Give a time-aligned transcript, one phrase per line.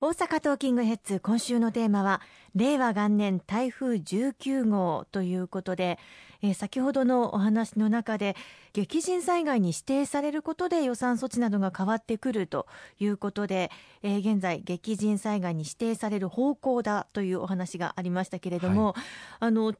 [0.00, 2.20] 大阪トーキングヘッズ今週のテーマは
[2.54, 5.98] 令和元年台風19号ということで、
[6.40, 8.36] えー、先ほどのお話の中で
[8.72, 12.68] 激甚災害に指定されることで予算措置などが変わってくると
[13.00, 13.72] いうことで、
[14.04, 19.02] えー、現在激甚災害に指定される方向だというお話がありましたけれども、はい、
[19.40, 19.74] あの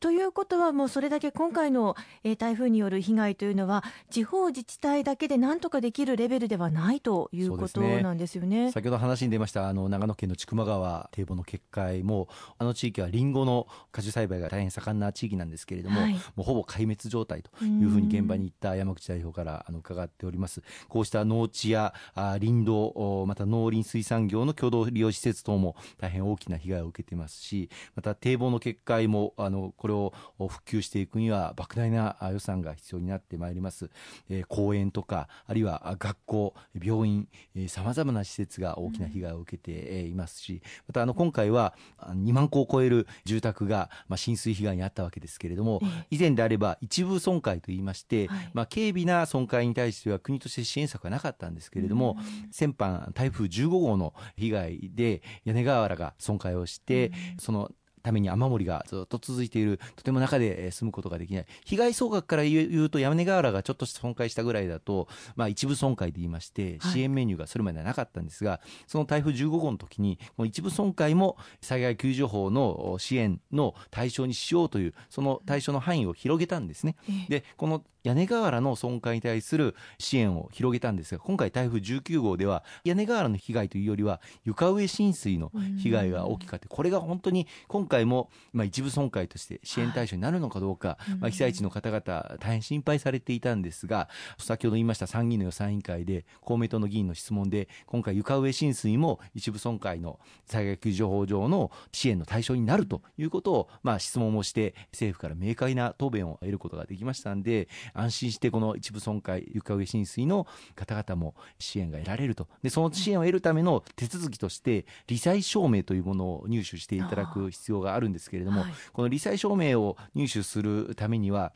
[0.00, 20.62] ということは、もうそれだけ今回の、えー、台風による被害というのは、地方自治体だけでなんとかできるレベルではないということなんですよね、ね、先ほど話に出ましたあの長野県の千曲川堤防の決壊も、あの地域はりんごの果樹栽培が大変盛んな地域なんですけれども、はい、もうほぼ壊滅状態というふうに現場に行った山口代表からあの伺っております。
[20.88, 30.12] こうした農地やあ林道、また農林水産業の共同利用施設等も大変大きな被害を受けていますし、また堤防の決壊もあのこれを
[30.48, 33.90] 復旧していくには莫大な予算が必要になってまいります、
[34.28, 37.28] えー、公園とかあるいは学校病院
[37.68, 45.80] さまざまな施設が大きな被害を受けていますしまたあの今回は2万戸を超える住宅が、まあ、浸水被害に遭ったわけですけれども、
[46.10, 52.16] 以前であれば一部損壊といいまして、はい、まあ、軽微な損壊に対しては国として支援策はなかったんですけれども、
[52.50, 57.70] 先般台風15号の被害で屋根瓦が損壊をして、その
[58.02, 61.46] ために雨漏りがずっと続いているとても中で住むことができない。
[61.64, 76.96] 被害総額から言うと屋根瓦がちょっと損壊したぐらいだと、まあ、一部損壊で言いまして支援メニューがそれまではなかったんですが、はい、その台風15号の時にこの一部損壊も災害救助法の支援の対象にしようというその対象の範囲を広げたんですね。
[77.28, 85.50] でこの屋根瓦の損壊に対する支援を広げたんですが今回台風19号では屋根瓦の被害というよりは床上浸水の
[85.82, 86.68] 被害が大きかった。
[86.68, 94.08] これが本当に今回もまあ一部損壊として支援対象になるのかどうか、まあ被災地の方々大変心配されていたんですが
[94.38, 112.48] 先ほど言いました参議院の予算委員会で公明党の議員の質問で今回床上浸水も一部損壊の災害救助法上の支援の対象になるということをまあ質問をして政府から明快な答弁を得ることができましたんで安心してこの一部損壊床上浸水の方々も支援が得られると。
[112.62, 121.52] でその支援を得るための手続きとして罹災証明というものを入手していただく必要があるんですけれども、はい、この罹災証明を入手するためには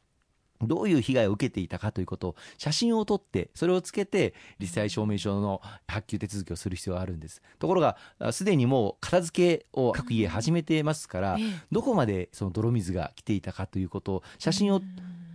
[0.66, 7.42] どういう被害を受けていたかということを写真を撮ってそれをつけて罹災証明書の発給手続きをする必要があるんです。
[7.58, 7.96] ところが
[8.32, 11.38] すでにもう片付けを各家始めてますから
[11.70, 14.80] どこまでその泥水が来ていたかということを写真を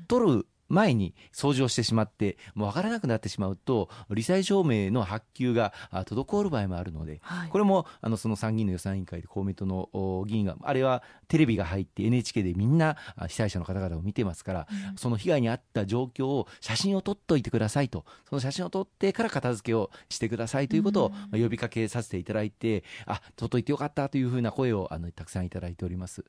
[0.07, 9.89] 撮る前に掃除をしてしまってもう分からなくなってしまうと罹災証明の発給が滞る場合もあるので、はい、これもあのその参議院の予算委員会で公明党の
[10.27, 18.05] 議員があれはテレビが入って NHK でみんな被災者の方々を見てますから、うん、その被害に遭った状況を写真を撮っといてくださいと。
[18.29, 26.25] その写真を撮ってから片付けをしてくださいということを呼びかけさせていただいて、うん、あ撮っといてよかったというふうな声をあのたくさんいただいております。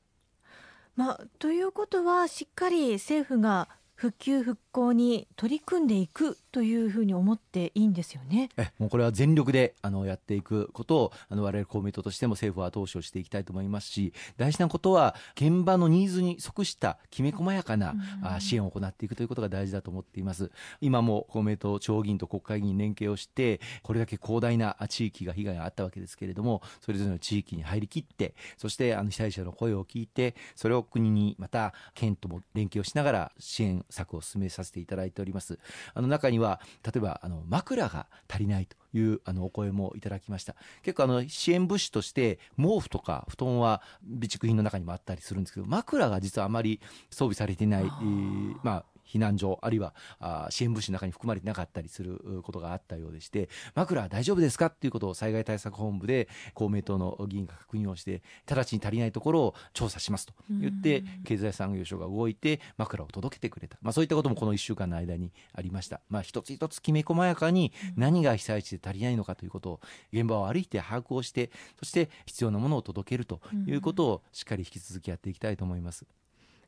[0.95, 8.49] まあ、ということはしっかり政府が復旧復興に取り組んでいくというふうに思っていいんですよね。
[8.55, 17.93] えもうこれは全力であのやっていくことをあの我々公明党としても政府は後押しをしていきたいと思いますし大事なことは現場のニーズに即したきめ細やかな、
[18.33, 20.49] うん、支援を行っていくということが大事だと思っています。
[20.79, 35.59] 今も公明党地方議員と国会議員連携をしてこれだけ広大な地域が被害があったわけですけれどもそれぞれの地域に入りきってそしてあの被災者の声を聞いてそれを国にまた県とも連携をしながら支援策を進めさせていただいております。
[35.93, 40.55] あの中には例えばあの枕が足りないというあのお声もいただきました。
[40.83, 46.79] 結構あの支援物資として毛布とか布団は備蓄品の中にもあったりするんですけど枕が実はあまり
[47.09, 54.67] 装備されていない、えー、まあ避難所あるいはあ支援物資の中に含まれてなかったりすることがあったようでして枕大丈夫ですか？
[54.67, 69.79] っていうことを災害対策本部で公明党の議員が確認をして直ちに足りないところを調査しますと言って経済産業省が動いて枕を届けてくれた、まあ、そういったこともこの1週間の間にありました、まあ、一つ一つきめ細やかに何が被災地で足りないのかということを
[70.13, 76.05] 現場を歩いて把握をしてそして必要なものを届けるということをしっかり引き続きやっていきたいと思います。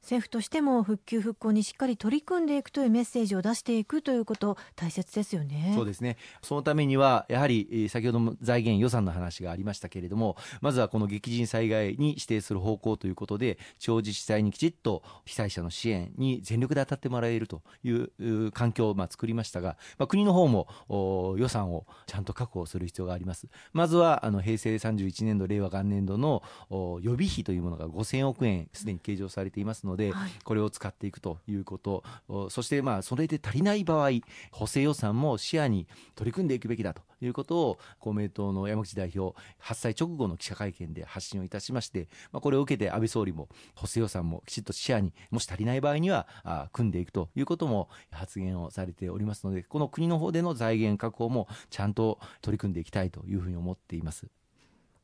[0.02, 5.74] 政府としても復旧復興にしっかり取り組んでいくというメッセージを出していくということ大切ですよね。
[5.76, 6.18] そうですね。
[6.42, 20.68] そのためにはやはり先ほども財源予算の話がありましたけれどもまずはこの激甚災害に指定する方向ということで地方自治体にきちっと被災者の支援に全力で当たってもらえるという環境をまあ作りましたが、まあ、国の方も
[21.38, 23.48] 予算をちゃんと確保する必要があります。
[23.74, 26.44] まずはあの平成31年度令和元年度の
[27.02, 32.04] 予備費というものが5000億円すでに計上されていますのので、はい、これを使っていくということ
[32.50, 34.10] そしてまあそれで足りない場合
[34.52, 54.28] 補正予算も視野に取り組んでいくべきだということを公明党の山口代表発災直後の記者会見で発信をいたしまして、まあ、これを受けて安倍総理も補正予算もきちっと視野にもし足りない場合にはあ組んでいくということも発言をされておりますのでこの国の方での財源確保もちゃんと取り組んでいきたいというふうに思っています。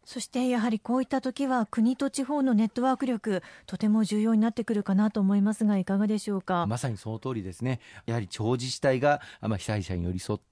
[0.07, 6.65] そしてやはりこういった時は国と地方のネットワーク力とても重要になってくるかなと思いますがいかがでしょうか？
[6.65, 7.81] まさにその通りですね。
[8.05, 10.45] やはり地方自治体が、まあ、被災者に寄り添って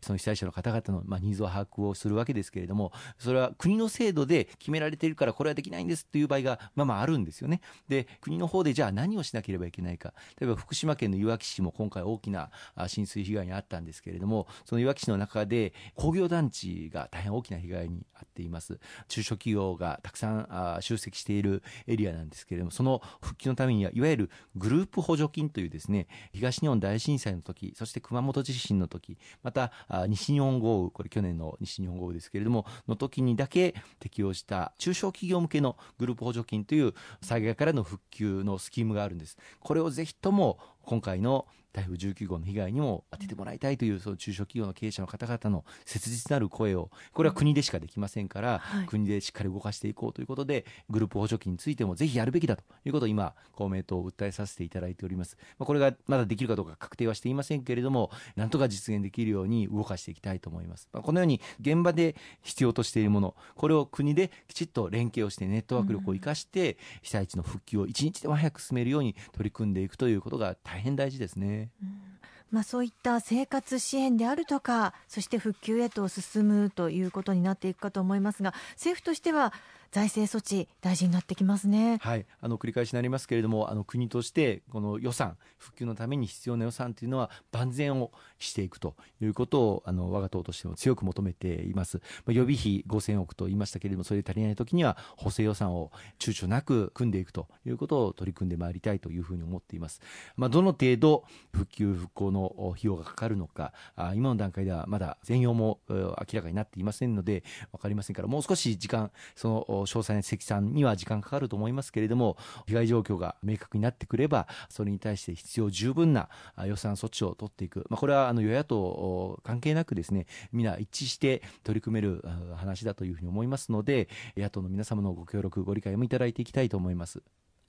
[0.00, 7.60] その被災者の方々の、まあ、ニーズを把握をするわけですけれどもそれは国の制度で決められているからこれはできないんですという場合がまあまああるんですよね。
[7.88, 10.14] で国の方でじゃあ何をしなければいけないか。
[10.40, 12.50] 例えば福島県のいわき市も今回大きな
[12.86, 18.78] 浸水被害に遭ったんですけれどもそのいわき市の中で工業団地が大変大きな被害に遭っています。
[19.08, 29.72] 中小企業がたくさん集積しているエリアなんですけれどもその復帰のためにはいわゆるグループ補助金というですね東日本大震災の時そして熊本地震の時また
[30.08, 39.36] 西日本豪雨これ去年の西日本豪雨ですけれどもの時にだけ適用した中小企業向けのグループ補助金という災害からの復旧のスキームがあるんです。
[39.60, 71.59] これをぜひとも今回の台風19号の被害にも当ててもらいたいというその中小企業の経営者の方々の切実なる声をこれは国でしかできませんから、はい、国でしっかり動かしていこうということでグループ補助金についてもぜひやるべきだということを今公明党を訴えさせていただいております、まあ、これがまだできるかどうか確定はしていませんけれどもなんとか実現できるように動かしていきたいと思います、まあ、このように現場で必要としているものこれを国できちっと連携をしてネットワーク力を生かして被災地の復旧を一日でも早く進めるように取り組んでいくということが大変大事ですね。
[71.82, 72.10] うん。
[72.50, 79.52] まあ、そういった生活支援であるとかそして復旧へと進むということになっていくかと思いますが政府としては
[79.92, 81.98] 財政措置大事になってきますね。
[82.00, 91.98] はい、あの繰り返しになりますけれども、あの国としてこの予算復旧のために必要な予算というのは万全をしていくということをあの我が党としても強く求めています。
[92.24, 100.00] まあ、予備費5000億と言いましたけれども、それで足りないときには補正予算を躊躇なく組んでいくということを取り組んでまいりたいというふうに思っています。
[100.36, 112.36] まあ、どの程度復旧復興の費用がかかるのか、あ今の段階ではまだ全容も明らかになっていませんので分かりませんから、もう少し時間その詳細な積算には時間かかると思いますけれども
[112.66, 116.28] 被害状況が明確になってくればそれに対して必要十分な
[116.66, 122.24] 予算措置を取っていく、まあ、これはあの与野党関係なくですね皆一致して取り組める
[122.56, 127.22] 話だというふうに思いますので野党の皆様のご協力ご理解もいただいていきたいと思います。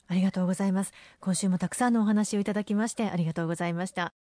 [0.07, 0.91] ありがとうございます。
[1.21, 4.20] 今週もたくさんのお話をいただきましてありがとうございました。